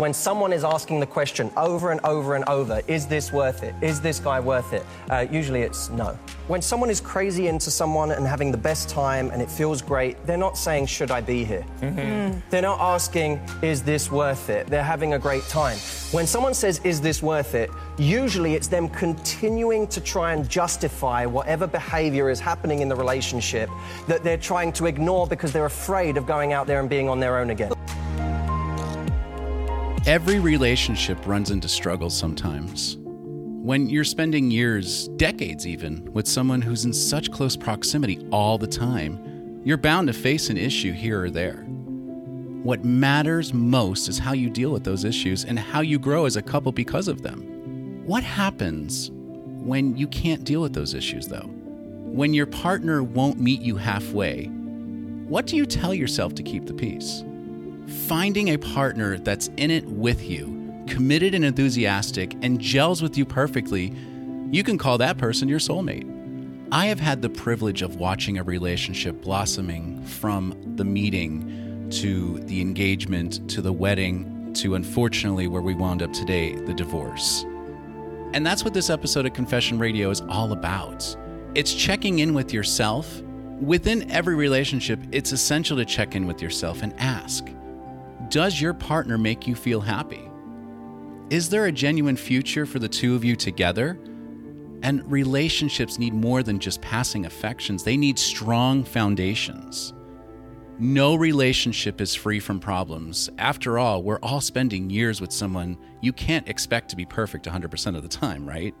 When 0.00 0.14
someone 0.14 0.54
is 0.54 0.64
asking 0.64 1.00
the 1.00 1.06
question 1.06 1.50
over 1.58 1.90
and 1.90 2.00
over 2.04 2.34
and 2.34 2.42
over, 2.48 2.80
is 2.86 3.06
this 3.06 3.34
worth 3.34 3.62
it? 3.62 3.74
Is 3.82 4.00
this 4.00 4.18
guy 4.18 4.40
worth 4.40 4.72
it? 4.72 4.82
Uh, 5.10 5.26
usually 5.30 5.60
it's 5.60 5.90
no. 5.90 6.18
When 6.48 6.62
someone 6.62 6.88
is 6.88 7.02
crazy 7.02 7.48
into 7.48 7.70
someone 7.70 8.10
and 8.12 8.26
having 8.26 8.50
the 8.50 8.56
best 8.56 8.88
time 8.88 9.30
and 9.30 9.42
it 9.42 9.50
feels 9.50 9.82
great, 9.82 10.16
they're 10.24 10.38
not 10.38 10.56
saying, 10.56 10.86
should 10.86 11.10
I 11.10 11.20
be 11.20 11.44
here? 11.44 11.66
They're 12.48 12.62
not 12.62 12.80
asking, 12.80 13.42
is 13.60 13.82
this 13.82 14.10
worth 14.10 14.48
it? 14.48 14.68
They're 14.68 14.82
having 14.82 15.12
a 15.12 15.18
great 15.18 15.42
time. 15.50 15.76
When 16.12 16.26
someone 16.26 16.54
says, 16.54 16.80
is 16.82 17.02
this 17.02 17.22
worth 17.22 17.54
it? 17.54 17.68
Usually 17.98 18.54
it's 18.54 18.68
them 18.68 18.88
continuing 18.88 19.86
to 19.88 20.00
try 20.00 20.32
and 20.32 20.48
justify 20.48 21.26
whatever 21.26 21.66
behavior 21.66 22.30
is 22.30 22.40
happening 22.40 22.80
in 22.80 22.88
the 22.88 22.96
relationship 22.96 23.68
that 24.08 24.24
they're 24.24 24.38
trying 24.38 24.72
to 24.72 24.86
ignore 24.86 25.26
because 25.26 25.52
they're 25.52 25.66
afraid 25.66 26.16
of 26.16 26.26
going 26.26 26.54
out 26.54 26.66
there 26.66 26.80
and 26.80 26.88
being 26.88 27.10
on 27.10 27.20
their 27.20 27.36
own 27.36 27.50
again. 27.50 27.70
Every 30.10 30.40
relationship 30.40 31.24
runs 31.24 31.52
into 31.52 31.68
struggles 31.68 32.18
sometimes. 32.18 32.96
When 33.00 33.88
you're 33.88 34.02
spending 34.02 34.50
years, 34.50 35.06
decades 35.10 35.68
even, 35.68 36.12
with 36.12 36.26
someone 36.26 36.60
who's 36.60 36.84
in 36.84 36.92
such 36.92 37.30
close 37.30 37.56
proximity 37.56 38.18
all 38.32 38.58
the 38.58 38.66
time, 38.66 39.60
you're 39.64 39.76
bound 39.76 40.08
to 40.08 40.12
face 40.12 40.50
an 40.50 40.56
issue 40.56 40.90
here 40.90 41.22
or 41.22 41.30
there. 41.30 41.58
What 42.64 42.84
matters 42.84 43.54
most 43.54 44.08
is 44.08 44.18
how 44.18 44.32
you 44.32 44.50
deal 44.50 44.72
with 44.72 44.82
those 44.82 45.04
issues 45.04 45.44
and 45.44 45.56
how 45.56 45.80
you 45.80 45.96
grow 45.96 46.26
as 46.26 46.34
a 46.34 46.42
couple 46.42 46.72
because 46.72 47.06
of 47.06 47.22
them. 47.22 48.02
What 48.04 48.24
happens 48.24 49.12
when 49.12 49.96
you 49.96 50.08
can't 50.08 50.42
deal 50.42 50.60
with 50.60 50.72
those 50.72 50.92
issues, 50.92 51.28
though? 51.28 51.48
When 52.02 52.34
your 52.34 52.46
partner 52.46 53.04
won't 53.04 53.38
meet 53.38 53.60
you 53.60 53.76
halfway, 53.76 54.46
what 54.46 55.46
do 55.46 55.54
you 55.54 55.66
tell 55.66 55.94
yourself 55.94 56.34
to 56.34 56.42
keep 56.42 56.66
the 56.66 56.74
peace? 56.74 57.22
Finding 57.90 58.48
a 58.48 58.56
partner 58.56 59.18
that's 59.18 59.48
in 59.56 59.70
it 59.70 59.84
with 59.84 60.22
you, 60.22 60.84
committed 60.86 61.34
and 61.34 61.44
enthusiastic, 61.44 62.36
and 62.42 62.60
gels 62.60 63.02
with 63.02 63.18
you 63.18 63.24
perfectly, 63.24 63.92
you 64.50 64.62
can 64.62 64.78
call 64.78 64.98
that 64.98 65.18
person 65.18 65.48
your 65.48 65.58
soulmate. 65.58 66.06
I 66.72 66.86
have 66.86 67.00
had 67.00 67.20
the 67.20 67.28
privilege 67.28 67.82
of 67.82 67.96
watching 67.96 68.38
a 68.38 68.44
relationship 68.44 69.22
blossoming 69.22 70.04
from 70.04 70.54
the 70.76 70.84
meeting 70.84 71.88
to 71.90 72.38
the 72.40 72.60
engagement 72.60 73.50
to 73.50 73.60
the 73.60 73.72
wedding 73.72 74.52
to 74.54 74.76
unfortunately 74.76 75.48
where 75.48 75.62
we 75.62 75.74
wound 75.74 76.00
up 76.00 76.12
today, 76.12 76.54
the 76.54 76.74
divorce. 76.74 77.44
And 78.32 78.46
that's 78.46 78.64
what 78.64 78.72
this 78.72 78.88
episode 78.88 79.26
of 79.26 79.32
Confession 79.32 79.80
Radio 79.80 80.10
is 80.10 80.20
all 80.22 80.52
about. 80.52 81.16
It's 81.56 81.74
checking 81.74 82.20
in 82.20 82.34
with 82.34 82.52
yourself. 82.52 83.20
Within 83.60 84.08
every 84.10 84.36
relationship, 84.36 85.00
it's 85.10 85.32
essential 85.32 85.76
to 85.76 85.84
check 85.84 86.14
in 86.14 86.28
with 86.28 86.40
yourself 86.40 86.82
and 86.82 86.94
ask 86.98 87.48
Does 88.30 88.60
your 88.60 88.74
partner 88.74 89.18
make 89.18 89.48
you 89.48 89.56
feel 89.56 89.80
happy? 89.80 90.30
Is 91.30 91.48
there 91.48 91.66
a 91.66 91.72
genuine 91.72 92.14
future 92.14 92.64
for 92.64 92.78
the 92.78 92.88
two 92.88 93.16
of 93.16 93.24
you 93.24 93.34
together? 93.34 93.98
And 94.84 95.02
relationships 95.10 95.98
need 95.98 96.14
more 96.14 96.44
than 96.44 96.60
just 96.60 96.80
passing 96.80 97.26
affections, 97.26 97.82
they 97.82 97.96
need 97.96 98.20
strong 98.20 98.84
foundations. 98.84 99.94
No 100.78 101.16
relationship 101.16 102.00
is 102.00 102.14
free 102.14 102.38
from 102.38 102.60
problems. 102.60 103.28
After 103.36 103.80
all, 103.80 104.04
we're 104.04 104.20
all 104.20 104.40
spending 104.40 104.88
years 104.90 105.20
with 105.20 105.32
someone 105.32 105.76
you 106.00 106.12
can't 106.12 106.48
expect 106.48 106.88
to 106.90 106.96
be 106.96 107.04
perfect 107.04 107.46
100% 107.46 107.96
of 107.96 108.04
the 108.04 108.08
time, 108.08 108.48
right? 108.48 108.76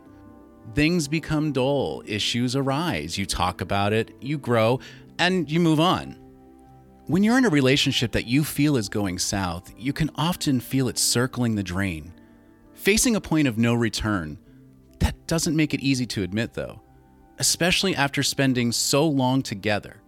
Things 0.76 1.08
become 1.08 1.50
dull, 1.50 2.04
issues 2.06 2.54
arise, 2.54 3.18
you 3.18 3.26
talk 3.26 3.62
about 3.62 3.92
it, 3.92 4.14
you 4.20 4.38
grow, 4.38 4.78
and 5.18 5.50
you 5.50 5.58
move 5.58 5.80
on. 5.80 6.19
When 7.10 7.24
you're 7.24 7.38
in 7.38 7.44
a 7.44 7.50
relationship 7.50 8.12
that 8.12 8.28
you 8.28 8.44
feel 8.44 8.76
is 8.76 8.88
going 8.88 9.18
south, 9.18 9.74
you 9.76 9.92
can 9.92 10.12
often 10.14 10.60
feel 10.60 10.86
it 10.86 10.96
circling 10.96 11.56
the 11.56 11.62
drain, 11.64 12.12
facing 12.74 13.16
a 13.16 13.20
point 13.20 13.48
of 13.48 13.58
no 13.58 13.74
return. 13.74 14.38
That 15.00 15.26
doesn't 15.26 15.56
make 15.56 15.74
it 15.74 15.80
easy 15.80 16.06
to 16.06 16.22
admit, 16.22 16.54
though, 16.54 16.80
especially 17.40 17.96
after 17.96 18.22
spending 18.22 18.70
so 18.70 19.08
long 19.08 19.42
together. 19.42 20.00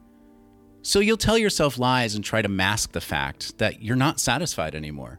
So 0.83 1.01
you'll 1.01 1.17
tell 1.17 1.37
yourself 1.37 1.77
lies 1.77 2.15
and 2.15 2.23
try 2.25 2.41
to 2.41 2.49
mask 2.49 2.93
the 2.93 3.01
fact 3.01 3.59
that 3.59 3.83
you're 3.83 3.97
not 3.97 4.21
satisfied 4.21 4.77
anymore, 4.77 5.19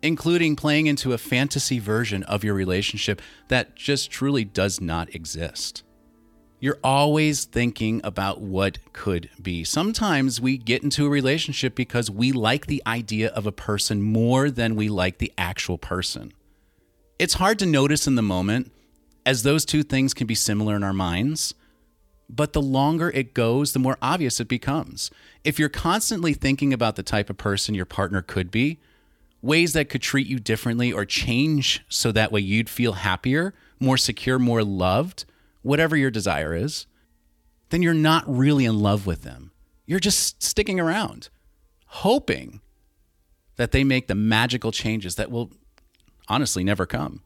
including 0.00 0.56
playing 0.56 0.86
into 0.86 1.12
a 1.12 1.18
fantasy 1.18 1.80
version 1.80 2.22
of 2.22 2.44
your 2.44 2.54
relationship 2.54 3.20
that 3.48 3.76
just 3.76 4.10
truly 4.10 4.46
does 4.46 4.80
not 4.80 5.14
exist. 5.14 5.82
You're 6.64 6.78
always 6.82 7.44
thinking 7.44 8.00
about 8.04 8.40
what 8.40 8.78
could 8.94 9.28
be. 9.42 9.64
Sometimes 9.64 10.40
we 10.40 10.56
get 10.56 10.82
into 10.82 11.04
a 11.04 11.10
relationship 11.10 11.74
because 11.74 12.10
we 12.10 12.32
like 12.32 12.68
the 12.68 12.82
idea 12.86 13.28
of 13.32 13.46
a 13.46 13.52
person 13.52 14.00
more 14.00 14.50
than 14.50 14.74
we 14.74 14.88
like 14.88 15.18
the 15.18 15.30
actual 15.36 15.76
person. 15.76 16.32
It's 17.18 17.34
hard 17.34 17.58
to 17.58 17.66
notice 17.66 18.06
in 18.06 18.14
the 18.14 18.22
moment, 18.22 18.72
as 19.26 19.42
those 19.42 19.66
two 19.66 19.82
things 19.82 20.14
can 20.14 20.26
be 20.26 20.34
similar 20.34 20.74
in 20.74 20.82
our 20.82 20.94
minds. 20.94 21.52
But 22.30 22.54
the 22.54 22.62
longer 22.62 23.10
it 23.10 23.34
goes, 23.34 23.74
the 23.74 23.78
more 23.78 23.98
obvious 24.00 24.40
it 24.40 24.48
becomes. 24.48 25.10
If 25.44 25.58
you're 25.58 25.68
constantly 25.68 26.32
thinking 26.32 26.72
about 26.72 26.96
the 26.96 27.02
type 27.02 27.28
of 27.28 27.36
person 27.36 27.74
your 27.74 27.84
partner 27.84 28.22
could 28.22 28.50
be, 28.50 28.78
ways 29.42 29.74
that 29.74 29.90
could 29.90 30.00
treat 30.00 30.26
you 30.26 30.38
differently 30.38 30.90
or 30.90 31.04
change 31.04 31.84
so 31.90 32.10
that 32.12 32.32
way 32.32 32.40
you'd 32.40 32.70
feel 32.70 32.94
happier, 32.94 33.52
more 33.78 33.98
secure, 33.98 34.38
more 34.38 34.64
loved, 34.64 35.26
whatever 35.64 35.96
your 35.96 36.10
desire 36.10 36.54
is, 36.54 36.86
then 37.70 37.82
you're 37.82 37.94
not 37.94 38.22
really 38.28 38.64
in 38.64 38.78
love 38.78 39.06
with 39.06 39.22
them. 39.22 39.50
You're 39.86 39.98
just 39.98 40.42
sticking 40.42 40.78
around, 40.78 41.28
hoping 41.86 42.60
that 43.56 43.72
they 43.72 43.82
make 43.82 44.06
the 44.06 44.14
magical 44.14 44.70
changes 44.70 45.16
that 45.16 45.30
will 45.30 45.50
honestly 46.28 46.62
never 46.62 46.86
come. 46.86 47.22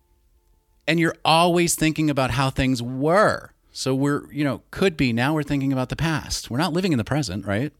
And 0.87 0.99
you're 0.99 1.17
always 1.25 1.75
thinking 1.75 2.09
about 2.09 2.31
how 2.31 2.49
things 2.49 2.83
were. 2.83 3.53
So 3.73 3.95
we're, 3.95 4.31
you 4.33 4.45
know, 4.45 4.63
could 4.71 4.97
be. 4.97 5.13
Now 5.13 5.35
we're 5.35 5.43
thinking 5.43 5.73
about 5.73 5.89
the 5.89 5.97
past. 5.97 6.51
We're 6.51 6.59
not 6.59 6.73
living 6.73 6.93
in 6.93 6.99
the 6.99 7.05
present, 7.05 7.45
right? 7.45 7.73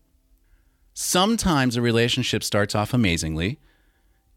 Sometimes 0.93 1.77
a 1.77 1.83
relationship 1.83 2.45
starts 2.45 2.75
off 2.75 2.93
amazingly. 2.93 3.59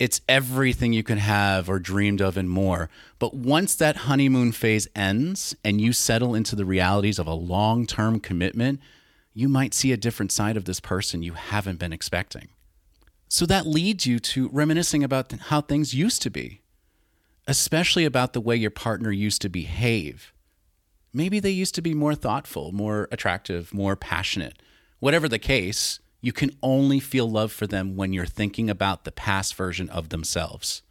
It's 0.01 0.21
everything 0.27 0.93
you 0.93 1.03
could 1.03 1.19
have 1.19 1.69
or 1.69 1.77
dreamed 1.77 2.21
of 2.21 2.35
and 2.35 2.49
more. 2.49 2.89
But 3.19 3.35
once 3.35 3.75
that 3.75 3.97
honeymoon 3.97 4.51
phase 4.51 4.87
ends 4.95 5.55
and 5.63 5.79
you 5.79 5.93
settle 5.93 6.33
into 6.33 6.55
the 6.55 6.65
realities 6.65 7.19
of 7.19 7.27
a 7.27 7.35
long 7.35 7.85
term 7.85 8.19
commitment, 8.19 8.79
you 9.35 9.47
might 9.47 9.75
see 9.75 9.91
a 9.91 9.97
different 9.97 10.31
side 10.31 10.57
of 10.57 10.65
this 10.65 10.79
person 10.79 11.21
you 11.21 11.33
haven't 11.33 11.77
been 11.77 11.93
expecting. 11.93 12.47
So 13.27 13.45
that 13.45 13.67
leads 13.67 14.07
you 14.07 14.17
to 14.17 14.49
reminiscing 14.51 15.03
about 15.03 15.33
how 15.33 15.61
things 15.61 15.93
used 15.93 16.23
to 16.23 16.31
be, 16.31 16.61
especially 17.47 18.03
about 18.03 18.33
the 18.33 18.41
way 18.41 18.55
your 18.55 18.71
partner 18.71 19.11
used 19.11 19.43
to 19.43 19.49
behave. 19.49 20.33
Maybe 21.13 21.39
they 21.39 21.51
used 21.51 21.75
to 21.75 21.81
be 21.83 21.93
more 21.93 22.15
thoughtful, 22.15 22.71
more 22.71 23.07
attractive, 23.11 23.71
more 23.71 23.95
passionate. 23.95 24.63
Whatever 24.97 25.29
the 25.29 25.37
case, 25.37 25.99
you 26.21 26.31
can 26.31 26.51
only 26.61 26.99
feel 26.99 27.29
love 27.29 27.51
for 27.51 27.67
them 27.67 27.95
when 27.95 28.13
you're 28.13 28.25
thinking 28.25 28.69
about 28.69 29.03
the 29.03 29.11
past 29.11 29.55
version 29.55 29.89
of 29.89 30.09
themselves. 30.09 30.83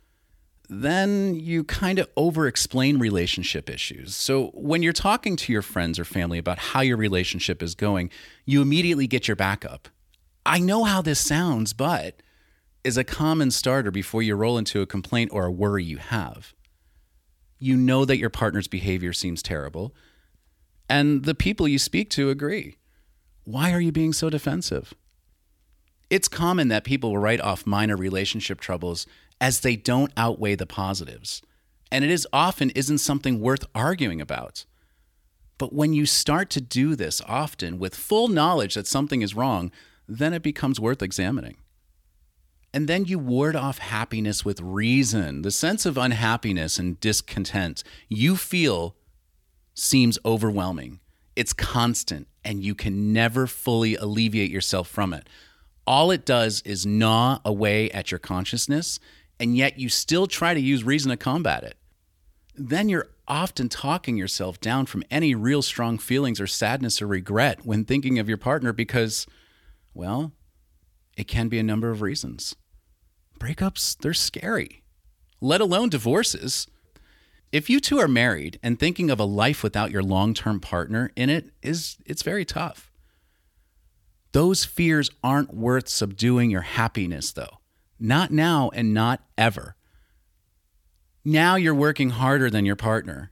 Then 0.68 1.34
you 1.34 1.64
kind 1.64 1.98
of 1.98 2.08
over 2.16 2.46
explain 2.46 2.98
relationship 2.98 3.68
issues. 3.68 4.14
So 4.14 4.48
when 4.54 4.82
you're 4.82 4.92
talking 4.92 5.36
to 5.36 5.52
your 5.52 5.62
friends 5.62 5.98
or 5.98 6.04
family 6.04 6.38
about 6.38 6.58
how 6.58 6.80
your 6.80 6.96
relationship 6.96 7.62
is 7.62 7.74
going, 7.74 8.10
you 8.44 8.62
immediately 8.62 9.06
get 9.06 9.26
your 9.26 9.36
back 9.36 9.64
up. 9.64 9.88
I 10.46 10.58
know 10.58 10.84
how 10.84 11.02
this 11.02 11.20
sounds, 11.20 11.72
but 11.72 12.22
is 12.82 12.97
a 12.97 13.04
common 13.04 13.50
starter 13.50 13.91
before 13.91 14.22
you 14.22 14.34
roll 14.34 14.58
into 14.58 14.80
a 14.80 14.86
complaint 14.86 15.30
or 15.32 15.47
a 15.47 15.52
worry 15.52 15.84
you 15.84 15.98
have. 15.98 16.54
You 17.58 17.76
know 17.76 18.04
that 18.04 18.18
your 18.18 18.30
partner's 18.30 18.68
behavior 18.68 19.12
seems 19.12 19.42
terrible, 19.42 19.94
and 20.88 21.24
the 21.24 21.34
people 21.34 21.68
you 21.68 21.78
speak 21.78 22.08
to 22.10 22.30
agree. 22.30 22.76
Why 23.44 23.72
are 23.72 23.80
you 23.80 23.92
being 23.92 24.12
so 24.12 24.30
defensive? 24.30 24.94
It's 26.10 26.28
common 26.28 26.69
that 26.69 26.84
people 26.84 27.10
will 27.10 27.19
write 27.19 27.41
off 27.41 27.66
minor 27.66 27.97
relationship 27.97 28.60
troubles 28.60 29.06
as 29.41 29.60
they 29.60 29.76
don't 29.76 30.12
outweigh 30.16 30.56
the 30.56 30.66
positives. 30.66 31.41
And 31.92 32.04
it 32.04 32.10
is 32.10 32.27
often 32.33 32.71
isn't 32.71 32.98
something 32.98 33.41
worth 33.41 33.65
arguing 33.74 34.21
about. 34.21 34.65
But 35.57 35.72
when 35.72 35.92
you 35.92 36.07
start 36.07 36.51
to 36.51 36.60
do 36.60 36.97
this 36.97 37.22
often 37.27 37.78
with 37.78 37.95
full 37.95 38.28
knowledge 38.28 38.74
that 38.74 38.86
something 38.86 39.22
is 39.22 39.34
wrong, 39.34 39.71
then 40.09 40.33
it 40.33 40.42
becomes 40.42 40.80
worth 40.80 41.03
examining. 41.03 41.57
And 42.72 42.89
then 42.89 43.04
you 43.04 43.18
ward 43.18 43.56
off 43.56 43.78
happiness 43.78 44.45
with 44.45 44.60
reason. 44.60 45.42
The 45.42 45.51
sense 45.51 45.86
of 45.86 45.98
unhappiness 45.98 46.78
and 46.78 46.98
discontent 47.01 47.83
you 48.09 48.36
feel 48.36 48.97
seems 49.74 50.18
overwhelming. 50.24 51.01
It's 51.34 51.53
constant, 51.53 52.28
and 52.45 52.63
you 52.63 52.74
can 52.74 53.13
never 53.13 53.47
fully 53.47 53.97
alleviate 53.97 54.51
yourself 54.51 54.89
from 54.89 55.13
it. 55.13 55.28
All 55.91 56.13
it 56.13 56.25
does 56.25 56.63
is 56.65 56.87
gnaw 56.87 57.41
away 57.45 57.91
at 57.91 58.13
your 58.13 58.21
consciousness, 58.21 59.01
and 59.41 59.57
yet 59.57 59.77
you 59.77 59.89
still 59.89 60.28
try 60.28 60.54
to 60.54 60.60
use 60.60 60.84
reason 60.84 61.10
to 61.10 61.16
combat 61.16 61.65
it. 61.65 61.77
Then 62.54 62.89
you're 62.89 63.09
often 63.27 63.69
talking 63.69 64.16
yourself 64.16 64.60
down 64.60 64.87
from 64.87 65.03
any 65.10 65.34
real 65.34 65.63
strong 65.63 65.98
feelings 65.98 66.41
or 66.41 66.47
sadness 66.47 67.03
or 67.03 67.09
regret 67.09 67.66
when 67.66 67.84
thinking 67.84 68.21
of 68.21 68.28
your 68.28 68.39
partner 68.39 68.72
because, 68.72 69.27
well, 69.92 70.31
it 71.16 71.27
can 71.27 71.48
be 71.48 71.59
a 71.59 71.65
number 71.65 71.91
of 71.91 72.03
reasons. 72.03 72.54
breakups, 73.41 73.98
they're 73.98 74.15
scary, 74.15 74.84
let 75.41 75.60
alone 75.60 75.89
divorces. 75.89 76.69
If 77.51 77.69
you 77.69 77.81
two 77.81 77.98
are 77.98 78.07
married 78.07 78.60
and 78.63 78.78
thinking 78.78 79.10
of 79.10 79.19
a 79.19 79.25
life 79.25 79.65
without 79.65 79.91
your 79.91 80.04
long-term 80.04 80.60
partner 80.60 81.10
in 81.16 81.31
it 81.31 81.51
is 81.63 81.97
it's 82.07 82.22
very 82.22 82.45
tough. 82.45 82.90
Those 84.32 84.65
fears 84.65 85.10
aren't 85.24 85.54
worth 85.54 85.88
subduing 85.88 86.50
your 86.50 86.62
happiness 86.62 87.32
though. 87.32 87.59
Not 87.98 88.30
now 88.30 88.71
and 88.74 88.94
not 88.94 89.22
ever. 89.36 89.77
Now 91.24 91.56
you're 91.56 91.74
working 91.74 92.10
harder 92.10 92.48
than 92.48 92.65
your 92.65 92.77
partner. 92.77 93.30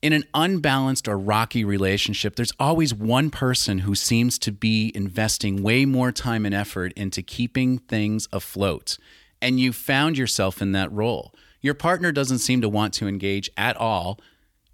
In 0.00 0.12
an 0.12 0.24
unbalanced 0.34 1.08
or 1.08 1.18
rocky 1.18 1.64
relationship, 1.64 2.36
there's 2.36 2.52
always 2.60 2.92
one 2.92 3.30
person 3.30 3.78
who 3.78 3.94
seems 3.94 4.38
to 4.40 4.52
be 4.52 4.92
investing 4.94 5.62
way 5.62 5.86
more 5.86 6.12
time 6.12 6.44
and 6.44 6.54
effort 6.54 6.92
into 6.92 7.22
keeping 7.22 7.78
things 7.78 8.28
afloat. 8.30 8.98
And 9.40 9.58
you 9.58 9.72
found 9.72 10.18
yourself 10.18 10.60
in 10.60 10.72
that 10.72 10.92
role. 10.92 11.34
Your 11.62 11.74
partner 11.74 12.12
doesn't 12.12 12.38
seem 12.38 12.60
to 12.60 12.68
want 12.68 12.92
to 12.94 13.08
engage 13.08 13.50
at 13.56 13.78
all, 13.78 14.20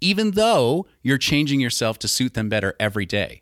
even 0.01 0.31
though 0.31 0.85
you're 1.01 1.17
changing 1.17 1.61
yourself 1.61 1.97
to 1.99 2.09
suit 2.09 2.33
them 2.33 2.49
better 2.49 2.75
every 2.77 3.05
day. 3.05 3.41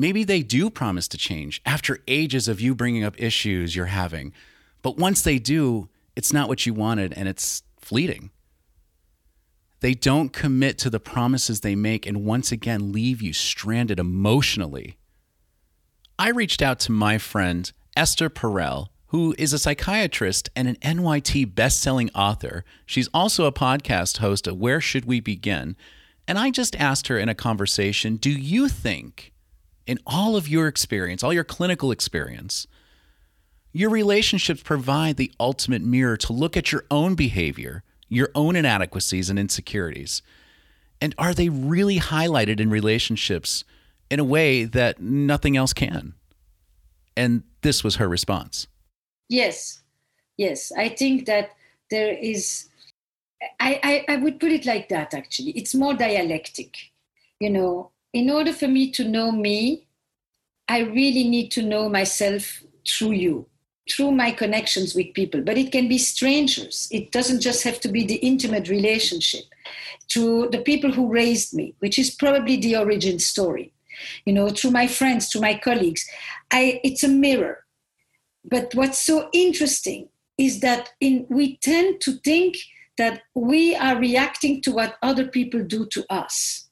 Maybe 0.00 0.22
they 0.22 0.44
do 0.44 0.70
promise 0.70 1.08
to 1.08 1.18
change 1.18 1.60
after 1.66 1.98
ages 2.06 2.46
of 2.46 2.60
you 2.60 2.72
bringing 2.72 3.02
up 3.02 3.20
issues 3.20 3.74
you're 3.74 3.86
having. 3.86 4.32
But 4.80 4.96
once 4.96 5.22
they 5.22 5.40
do, 5.40 5.88
it's 6.14 6.32
not 6.32 6.48
what 6.48 6.64
you 6.64 6.72
wanted 6.72 7.12
and 7.14 7.28
it's 7.28 7.64
fleeting. 7.80 8.30
They 9.80 9.94
don't 9.94 10.32
commit 10.32 10.78
to 10.78 10.88
the 10.88 11.00
promises 11.00 11.60
they 11.60 11.74
make 11.74 12.06
and 12.06 12.24
once 12.24 12.52
again 12.52 12.92
leave 12.92 13.20
you 13.20 13.32
stranded 13.32 13.98
emotionally. 13.98 14.98
I 16.16 16.30
reached 16.30 16.62
out 16.62 16.78
to 16.80 16.92
my 16.92 17.18
friend 17.18 17.70
Esther 17.96 18.30
Perel, 18.30 18.90
who 19.06 19.34
is 19.36 19.52
a 19.52 19.58
psychiatrist 19.58 20.48
and 20.54 20.68
an 20.68 20.76
NYT 20.76 21.56
best-selling 21.56 22.10
author. 22.14 22.64
She's 22.86 23.08
also 23.12 23.46
a 23.46 23.52
podcast 23.52 24.18
host 24.18 24.46
of 24.46 24.58
Where 24.58 24.80
Should 24.80 25.06
We 25.06 25.18
Begin? 25.18 25.76
And 26.28 26.38
I 26.38 26.52
just 26.52 26.76
asked 26.76 27.08
her 27.08 27.18
in 27.18 27.28
a 27.28 27.34
conversation, 27.34 28.14
do 28.14 28.30
you 28.30 28.68
think 28.68 29.32
in 29.88 29.98
all 30.06 30.36
of 30.36 30.46
your 30.46 30.68
experience, 30.68 31.24
all 31.24 31.32
your 31.32 31.42
clinical 31.42 31.90
experience, 31.90 32.68
your 33.72 33.90
relationships 33.90 34.62
provide 34.62 35.16
the 35.16 35.32
ultimate 35.40 35.82
mirror 35.82 36.16
to 36.18 36.32
look 36.32 36.56
at 36.56 36.70
your 36.70 36.84
own 36.90 37.16
behavior 37.16 37.82
your 38.08 38.30
own 38.34 38.56
inadequacies 38.56 39.30
and 39.30 39.38
insecurities? 39.38 40.22
And 41.00 41.14
are 41.18 41.34
they 41.34 41.48
really 41.48 41.98
highlighted 41.98 42.58
in 42.58 42.70
relationships 42.70 43.64
in 44.10 44.18
a 44.18 44.24
way 44.24 44.64
that 44.64 45.00
nothing 45.00 45.56
else 45.56 45.72
can? 45.72 46.14
And 47.16 47.44
this 47.62 47.84
was 47.84 47.96
her 47.96 48.08
response. 48.08 48.66
Yes, 49.28 49.82
yes. 50.36 50.72
I 50.72 50.88
think 50.88 51.26
that 51.26 51.50
there 51.90 52.16
is, 52.16 52.68
I, 53.60 54.04
I, 54.08 54.14
I 54.14 54.16
would 54.16 54.40
put 54.40 54.52
it 54.52 54.66
like 54.66 54.88
that 54.88 55.14
actually. 55.14 55.50
It's 55.50 55.74
more 55.74 55.94
dialectic. 55.94 56.76
You 57.40 57.50
know, 57.50 57.90
in 58.12 58.30
order 58.30 58.52
for 58.52 58.68
me 58.68 58.90
to 58.92 59.04
know 59.04 59.30
me, 59.30 59.86
I 60.68 60.80
really 60.80 61.28
need 61.28 61.50
to 61.52 61.62
know 61.62 61.88
myself 61.88 62.62
through 62.86 63.12
you 63.12 63.46
through 63.90 64.12
my 64.12 64.30
connections 64.30 64.94
with 64.94 65.14
people, 65.14 65.40
but 65.40 65.58
it 65.58 65.72
can 65.72 65.88
be 65.88 65.98
strangers. 65.98 66.88
It 66.90 67.10
doesn't 67.10 67.40
just 67.40 67.64
have 67.64 67.80
to 67.80 67.88
be 67.88 68.04
the 68.04 68.16
intimate 68.16 68.68
relationship 68.68 69.44
to 70.08 70.48
the 70.50 70.60
people 70.60 70.92
who 70.92 71.12
raised 71.12 71.54
me, 71.54 71.74
which 71.78 71.98
is 71.98 72.14
probably 72.14 72.56
the 72.56 72.76
origin 72.76 73.18
story. 73.18 73.72
You 74.24 74.32
know, 74.32 74.48
through 74.50 74.70
my 74.70 74.86
friends, 74.86 75.28
through 75.28 75.40
my 75.40 75.58
colleagues. 75.58 76.08
I, 76.52 76.80
it's 76.84 77.02
a 77.02 77.08
mirror. 77.08 77.64
But 78.44 78.72
what's 78.74 79.02
so 79.02 79.28
interesting 79.32 80.08
is 80.38 80.60
that 80.60 80.90
in, 81.00 81.26
we 81.28 81.56
tend 81.56 82.00
to 82.02 82.12
think 82.18 82.56
that 82.96 83.22
we 83.34 83.74
are 83.74 83.98
reacting 83.98 84.60
to 84.62 84.72
what 84.72 84.96
other 85.02 85.26
people 85.26 85.64
do 85.64 85.86
to 85.86 86.04
us. 86.10 86.67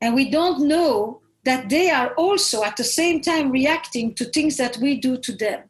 And 0.00 0.14
we 0.14 0.30
don't 0.30 0.68
know 0.68 1.20
that 1.44 1.68
they 1.68 1.90
are 1.90 2.12
also 2.14 2.64
at 2.64 2.76
the 2.76 2.84
same 2.84 3.20
time 3.20 3.50
reacting 3.50 4.14
to 4.14 4.24
things 4.24 4.56
that 4.56 4.76
we 4.78 5.00
do 5.00 5.16
to 5.16 5.32
them. 5.32 5.62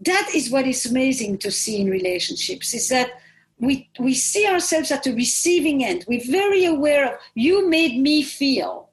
That 0.00 0.30
is 0.34 0.50
what 0.50 0.66
is 0.66 0.86
amazing 0.86 1.38
to 1.38 1.50
see 1.50 1.80
in 1.80 1.90
relationships 1.90 2.72
is 2.72 2.88
that 2.88 3.10
we 3.58 3.90
we 3.98 4.14
see 4.14 4.46
ourselves 4.46 4.90
at 4.90 5.04
the 5.04 5.14
receiving 5.14 5.84
end. 5.84 6.04
We're 6.08 6.30
very 6.30 6.64
aware 6.64 7.14
of 7.14 7.20
you 7.34 7.68
made 7.68 8.00
me 8.00 8.22
feel. 8.22 8.90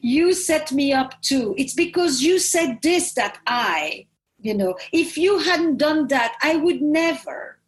You 0.00 0.32
set 0.32 0.72
me 0.72 0.92
up 0.92 1.20
too. 1.22 1.54
It's 1.58 1.74
because 1.74 2.22
you 2.22 2.38
said 2.38 2.78
this 2.82 3.12
that 3.14 3.38
i 3.46 4.06
you 4.38 4.54
know 4.54 4.74
if 4.92 5.18
you 5.18 5.38
hadn't 5.38 5.76
done 5.76 6.08
that 6.08 6.36
i 6.42 6.56
would 6.56 6.82
never. 6.82 7.58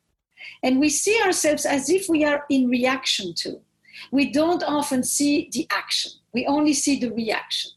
And 0.63 0.81
we 0.81 0.89
see 0.89 1.21
ourselves 1.23 1.65
as 1.67 1.91
if 1.91 2.09
we 2.09 2.25
are 2.25 2.45
in 2.49 2.69
reaction 2.69 3.35
to 3.43 3.61
we 4.11 4.31
don't 4.31 4.63
often 4.63 5.03
see 5.03 5.49
the 5.53 5.67
action 5.71 6.13
we 6.35 6.47
only 6.47 6.73
see 6.73 6.99
the 6.99 7.11
reaction 7.13 7.71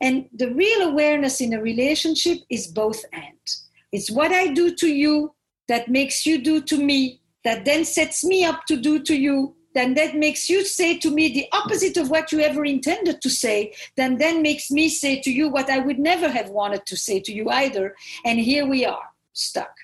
and 0.00 0.28
the 0.34 0.52
real 0.54 0.88
awareness 0.88 1.40
in 1.40 1.52
a 1.52 1.62
relationship 1.62 2.38
is 2.50 2.66
both 2.66 3.04
and. 3.12 3.38
It's 3.92 4.10
what 4.10 4.32
I 4.32 4.48
do 4.48 4.74
to 4.74 4.88
you 4.88 5.34
that 5.68 5.88
makes 5.88 6.26
you 6.26 6.42
do 6.42 6.60
to 6.62 6.76
me, 6.76 7.20
that 7.44 7.64
then 7.64 7.84
sets 7.84 8.24
me 8.24 8.44
up 8.44 8.66
to 8.66 8.76
do 8.76 9.02
to 9.02 9.14
you, 9.14 9.54
then 9.74 9.94
that 9.94 10.16
makes 10.16 10.48
you 10.48 10.64
say 10.64 10.98
to 10.98 11.10
me 11.10 11.32
the 11.32 11.46
opposite 11.52 11.96
of 11.96 12.10
what 12.10 12.32
you 12.32 12.40
ever 12.40 12.64
intended 12.64 13.20
to 13.22 13.30
say, 13.30 13.74
then 13.96 14.18
then 14.18 14.42
makes 14.42 14.70
me 14.70 14.88
say 14.88 15.20
to 15.20 15.30
you 15.30 15.48
what 15.48 15.70
I 15.70 15.78
would 15.78 15.98
never 15.98 16.28
have 16.28 16.50
wanted 16.50 16.86
to 16.86 16.96
say 16.96 17.20
to 17.20 17.32
you 17.32 17.48
either. 17.50 17.94
And 18.24 18.38
here 18.38 18.66
we 18.66 18.84
are, 18.84 19.08
stuck. 19.32 19.74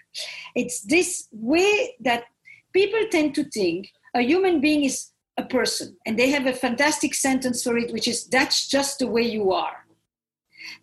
It's 0.54 0.80
this 0.82 1.28
way 1.32 1.96
that 2.00 2.24
people 2.72 3.00
tend 3.10 3.34
to 3.36 3.44
think 3.44 3.90
a 4.14 4.22
human 4.22 4.60
being 4.60 4.84
is 4.84 5.09
a 5.40 5.46
person, 5.46 5.96
and 6.06 6.18
they 6.18 6.30
have 6.30 6.46
a 6.46 6.52
fantastic 6.52 7.14
sentence 7.14 7.62
for 7.62 7.76
it, 7.76 7.92
which 7.92 8.06
is 8.06 8.26
that's 8.26 8.68
just 8.68 8.98
the 9.00 9.06
way 9.06 9.22
you 9.22 9.52
are. 9.52 9.84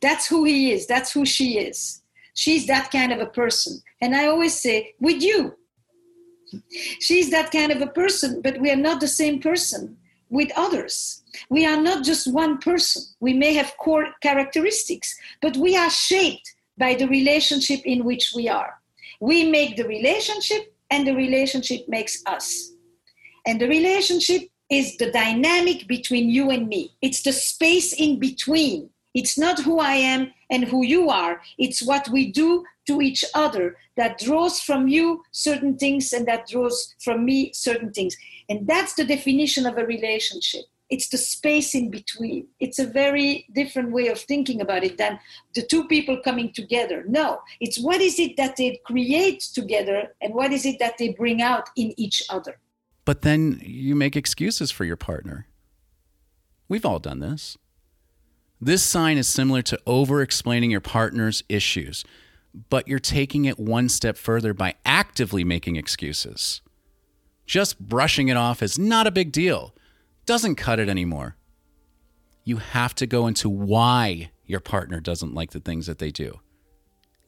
That's 0.01 0.27
who 0.27 0.43
he 0.43 0.71
is. 0.71 0.87
That's 0.87 1.11
who 1.11 1.25
she 1.25 1.59
is. 1.59 2.01
She's 2.33 2.67
that 2.67 2.91
kind 2.91 3.11
of 3.11 3.19
a 3.19 3.25
person. 3.41 3.81
And 4.01 4.15
I 4.15 4.27
always 4.27 4.59
say, 4.59 4.93
with 4.99 5.21
you. 5.21 5.55
She's 6.99 7.29
that 7.31 7.51
kind 7.51 7.71
of 7.71 7.81
a 7.81 7.87
person, 7.87 8.41
but 8.41 8.59
we 8.61 8.69
are 8.71 8.83
not 8.87 9.01
the 9.01 9.07
same 9.07 9.39
person 9.39 9.97
with 10.29 10.51
others. 10.55 11.23
We 11.49 11.65
are 11.65 11.81
not 11.81 12.03
just 12.03 12.31
one 12.31 12.57
person. 12.59 13.03
We 13.19 13.33
may 13.33 13.53
have 13.53 13.77
core 13.77 14.07
characteristics, 14.21 15.17
but 15.41 15.57
we 15.57 15.75
are 15.75 15.89
shaped 15.89 16.53
by 16.77 16.93
the 16.95 17.07
relationship 17.07 17.81
in 17.85 18.05
which 18.05 18.33
we 18.35 18.47
are. 18.47 18.79
We 19.19 19.49
make 19.49 19.75
the 19.75 19.87
relationship, 19.87 20.73
and 20.89 21.05
the 21.05 21.15
relationship 21.15 21.87
makes 21.87 22.23
us. 22.25 22.71
And 23.47 23.59
the 23.59 23.67
relationship 23.67 24.43
is 24.69 24.97
the 24.97 25.11
dynamic 25.11 25.87
between 25.87 26.29
you 26.29 26.51
and 26.51 26.67
me, 26.67 26.91
it's 27.01 27.23
the 27.23 27.31
space 27.31 27.93
in 27.93 28.19
between 28.19 28.91
it's 29.17 29.35
not 29.35 29.59
who 29.59 29.79
I 29.79 29.95
am 29.95 30.31
and 30.51 30.63
who 30.63 30.85
you 30.85 31.09
are. 31.09 31.41
It's 31.57 31.81
what 31.81 32.07
we 32.09 32.31
do 32.31 32.63
to 32.85 33.01
each 33.01 33.25
other 33.33 33.75
that 33.95 34.19
draws 34.19 34.59
from 34.59 34.87
you 34.87 35.23
certain 35.31 35.75
things 35.75 36.13
and 36.13 36.27
that 36.27 36.47
draws 36.47 36.93
from 37.03 37.25
me 37.25 37.51
certain 37.51 37.91
things. 37.91 38.15
And 38.47 38.67
that's 38.67 38.93
the 38.93 39.05
definition 39.05 39.65
of 39.65 39.79
a 39.79 39.87
relationship. 39.87 40.65
It's 40.91 41.09
the 41.09 41.17
space 41.17 41.73
in 41.73 41.89
between. 41.89 42.45
It's 42.59 42.77
a 42.77 42.85
very 42.85 43.47
different 43.53 43.91
way 43.91 44.07
of 44.09 44.19
thinking 44.19 44.61
about 44.61 44.83
it 44.83 44.99
than 44.99 45.19
the 45.55 45.63
two 45.63 45.87
people 45.87 46.21
coming 46.23 46.53
together. 46.53 47.03
No, 47.07 47.39
it's 47.59 47.79
what 47.79 48.01
is 48.01 48.19
it 48.19 48.37
that 48.37 48.55
they 48.55 48.79
create 48.85 49.39
together 49.41 50.13
and 50.21 50.35
what 50.35 50.53
is 50.53 50.63
it 50.63 50.77
that 50.77 50.99
they 50.99 51.09
bring 51.09 51.41
out 51.41 51.69
in 51.75 51.91
each 51.99 52.21
other. 52.29 52.59
But 53.07 53.21
then 53.21 53.61
you 53.63 53.95
make 53.95 54.17
excuses 54.17 54.69
for 54.69 54.83
your 54.83 54.97
partner. 54.97 55.47
We've 56.67 56.85
all 56.85 56.99
done 56.99 57.21
this. 57.21 57.57
This 58.59 58.83
sign 58.83 59.17
is 59.17 59.29
similar 59.29 59.61
to 59.61 59.79
over 59.87 60.21
explaining 60.21 60.71
your 60.71 60.81
partner's 60.81 61.41
issues, 61.47 62.03
but 62.69 62.85
you're 62.85 62.99
taking 62.99 63.45
it 63.45 63.57
one 63.57 63.87
step 63.87 64.17
further 64.17 64.53
by 64.53 64.75
actively 64.85 65.45
making 65.45 65.77
excuses. 65.77 66.59
Just 67.45 67.79
brushing 67.79 68.27
it 68.27 68.35
off 68.35 68.61
as 68.61 68.77
not 68.77 69.07
a 69.07 69.11
big 69.11 69.31
deal 69.31 69.73
doesn't 70.25 70.55
cut 70.55 70.77
it 70.77 70.89
anymore. 70.89 71.37
You 72.43 72.57
have 72.57 72.93
to 72.95 73.07
go 73.07 73.25
into 73.25 73.47
why 73.49 74.31
your 74.43 74.59
partner 74.59 74.99
doesn't 74.99 75.33
like 75.33 75.51
the 75.51 75.61
things 75.61 75.85
that 75.85 75.99
they 75.99 76.11
do. 76.11 76.41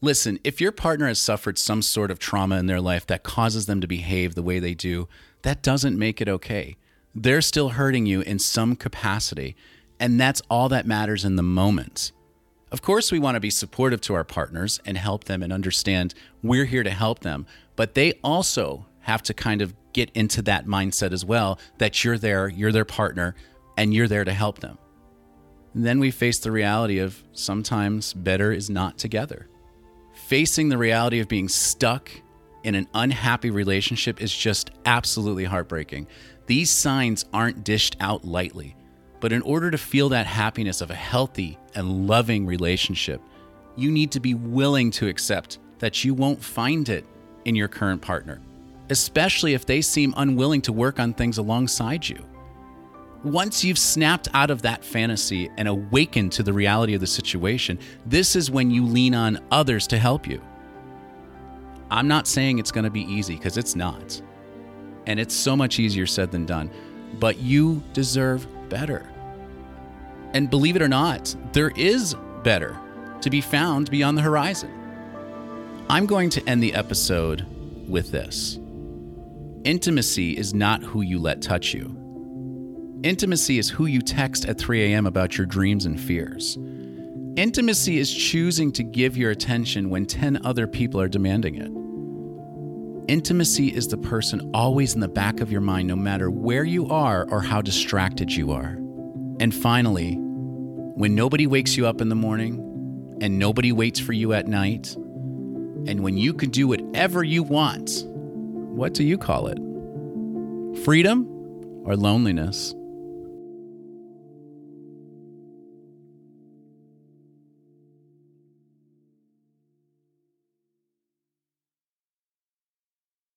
Listen, 0.01 0.39
if 0.43 0.59
your 0.59 0.73
partner 0.73 1.07
has 1.07 1.19
suffered 1.19 1.57
some 1.57 1.81
sort 1.81 2.11
of 2.11 2.19
trauma 2.19 2.57
in 2.57 2.65
their 2.65 2.81
life 2.81 3.07
that 3.07 3.23
causes 3.23 3.65
them 3.65 3.79
to 3.79 3.87
behave 3.87 4.35
the 4.35 4.43
way 4.43 4.59
they 4.59 4.73
do, 4.73 5.07
that 5.41 5.61
doesn't 5.61 5.97
make 5.97 6.21
it 6.21 6.29
okay. 6.29 6.77
They're 7.15 7.41
still 7.41 7.69
hurting 7.69 8.05
you 8.05 8.21
in 8.21 8.39
some 8.39 8.75
capacity, 8.75 9.55
and 9.99 10.19
that's 10.19 10.41
all 10.49 10.69
that 10.69 10.85
matters 10.85 11.25
in 11.25 11.35
the 11.35 11.43
moment. 11.43 12.11
Of 12.71 12.81
course, 12.81 13.11
we 13.11 13.19
want 13.19 13.35
to 13.35 13.39
be 13.39 13.49
supportive 13.49 13.99
to 14.01 14.13
our 14.13 14.23
partners 14.23 14.79
and 14.85 14.97
help 14.97 15.23
them 15.23 15.41
and 15.41 15.51
understand 15.51 16.13
we're 16.43 16.65
here 16.65 16.83
to 16.83 16.91
help 16.91 17.19
them, 17.19 17.47
but 17.75 17.95
they 17.95 18.13
also 18.23 18.85
have 19.01 19.23
to 19.23 19.33
kind 19.33 19.61
of 19.61 19.73
get 19.93 20.11
into 20.13 20.41
that 20.43 20.67
mindset 20.67 21.11
as 21.11 21.25
well 21.25 21.59
that 21.79 22.03
you're 22.03 22.17
there, 22.17 22.47
you're 22.47 22.71
their 22.71 22.85
partner, 22.85 23.33
and 23.75 23.93
you're 23.93 24.07
there 24.07 24.23
to 24.23 24.33
help 24.33 24.59
them. 24.59 24.77
And 25.73 25.85
then 25.85 25.99
we 25.99 26.11
face 26.11 26.39
the 26.39 26.51
reality 26.51 26.99
of 26.99 27.23
sometimes 27.33 28.13
better 28.13 28.51
is 28.51 28.69
not 28.69 28.97
together. 28.97 29.47
Facing 30.13 30.69
the 30.69 30.77
reality 30.77 31.19
of 31.19 31.27
being 31.27 31.47
stuck 31.47 32.11
in 32.63 32.75
an 32.75 32.87
unhappy 32.93 33.49
relationship 33.49 34.21
is 34.21 34.35
just 34.35 34.71
absolutely 34.85 35.45
heartbreaking. 35.45 36.07
These 36.45 36.69
signs 36.69 37.25
aren't 37.33 37.63
dished 37.63 37.95
out 37.99 38.25
lightly. 38.25 38.75
But 39.19 39.33
in 39.33 39.41
order 39.41 39.69
to 39.69 39.77
feel 39.77 40.09
that 40.09 40.25
happiness 40.25 40.81
of 40.81 40.91
a 40.91 40.95
healthy 40.95 41.57
and 41.75 42.07
loving 42.07 42.45
relationship, 42.45 43.21
you 43.75 43.91
need 43.91 44.11
to 44.11 44.19
be 44.19 44.33
willing 44.33 44.91
to 44.91 45.07
accept 45.07 45.59
that 45.79 46.03
you 46.03 46.13
won't 46.13 46.43
find 46.43 46.87
it 46.89 47.05
in 47.45 47.55
your 47.55 47.67
current 47.67 48.01
partner, 48.01 48.41
especially 48.89 49.53
if 49.53 49.65
they 49.65 49.81
seem 49.81 50.13
unwilling 50.17 50.61
to 50.61 50.73
work 50.73 50.99
on 50.99 51.13
things 51.13 51.37
alongside 51.37 52.07
you. 52.07 52.23
Once 53.23 53.63
you've 53.65 53.77
snapped 53.77 54.29
out 54.33 54.49
of 54.49 54.61
that 54.61 54.83
fantasy 54.83 55.49
and 55.57 55.67
awakened 55.67 56.31
to 56.31 56.43
the 56.43 56.53
reality 56.53 56.93
of 56.93 57.01
the 57.01 57.07
situation, 57.07 57.77
this 58.05 58.35
is 58.35 58.49
when 58.49 58.71
you 58.71 58.85
lean 58.85 59.13
on 59.13 59.39
others 59.51 59.87
to 59.87 59.97
help 59.97 60.25
you. 60.25 60.41
I'm 61.91 62.07
not 62.07 62.27
saying 62.27 62.59
it's 62.59 62.71
going 62.71 62.83
to 62.83 62.91
be 62.91 63.01
easy 63.01 63.35
because 63.35 63.57
it's 63.57 63.75
not. 63.75 64.21
And 65.07 65.19
it's 65.19 65.33
so 65.33 65.55
much 65.55 65.79
easier 65.79 66.05
said 66.05 66.31
than 66.31 66.45
done. 66.45 66.71
But 67.19 67.37
you 67.37 67.83
deserve 67.93 68.47
better. 68.69 69.09
And 70.33 70.49
believe 70.49 70.75
it 70.75 70.81
or 70.81 70.87
not, 70.87 71.35
there 71.53 71.71
is 71.75 72.15
better 72.43 72.79
to 73.21 73.29
be 73.29 73.41
found 73.41 73.89
beyond 73.89 74.17
the 74.17 74.21
horizon. 74.21 74.71
I'm 75.89 76.05
going 76.05 76.29
to 76.31 76.47
end 76.47 76.61
the 76.61 76.75
episode 76.75 77.45
with 77.87 78.11
this 78.11 78.59
Intimacy 79.63 80.37
is 80.37 80.53
not 80.53 80.83
who 80.83 81.01
you 81.01 81.19
let 81.19 81.41
touch 81.41 81.73
you. 81.73 81.95
Intimacy 83.03 83.57
is 83.57 83.69
who 83.69 83.87
you 83.87 84.01
text 84.01 84.45
at 84.45 84.57
3 84.57 84.93
a.m. 84.93 85.05
about 85.05 85.37
your 85.37 85.47
dreams 85.47 85.85
and 85.85 85.99
fears. 85.99 86.57
Intimacy 87.35 87.97
is 87.97 88.13
choosing 88.13 88.71
to 88.73 88.83
give 88.83 89.17
your 89.17 89.31
attention 89.31 89.89
when 89.89 90.05
10 90.05 90.45
other 90.45 90.67
people 90.67 91.01
are 91.01 91.07
demanding 91.07 91.55
it. 91.55 91.71
Intimacy 93.09 93.69
is 93.69 93.87
the 93.87 93.97
person 93.97 94.51
always 94.53 94.93
in 94.93 94.99
the 94.99 95.07
back 95.07 95.39
of 95.39 95.51
your 95.51 95.61
mind, 95.61 95.87
no 95.87 95.95
matter 95.95 96.29
where 96.29 96.63
you 96.63 96.87
are 96.89 97.27
or 97.31 97.41
how 97.41 97.59
distracted 97.59 98.31
you 98.31 98.51
are. 98.51 98.77
And 99.39 99.51
finally, 99.51 100.13
when 100.13 101.15
nobody 101.15 101.47
wakes 101.47 101.75
you 101.75 101.87
up 101.87 102.01
in 102.01 102.09
the 102.09 102.15
morning 102.15 103.17
and 103.19 103.39
nobody 103.39 103.71
waits 103.71 103.99
for 103.99 104.13
you 104.13 104.33
at 104.33 104.47
night, 104.47 104.95
and 104.95 106.01
when 106.01 106.17
you 106.19 106.35
can 106.35 106.51
do 106.51 106.67
whatever 106.67 107.23
you 107.23 107.41
want, 107.41 108.05
what 108.05 108.93
do 108.93 109.03
you 109.03 109.17
call 109.17 109.47
it? 109.47 109.57
Freedom 110.83 111.25
or 111.85 111.95
loneliness? 111.95 112.75